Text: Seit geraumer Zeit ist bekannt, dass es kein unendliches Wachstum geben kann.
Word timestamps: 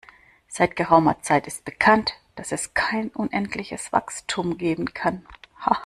Seit 0.47 0.75
geraumer 0.77 1.21
Zeit 1.21 1.45
ist 1.45 1.63
bekannt, 1.63 2.13
dass 2.35 2.51
es 2.51 2.73
kein 2.73 3.09
unendliches 3.09 3.93
Wachstum 3.93 4.57
geben 4.57 4.95
kann. 4.95 5.27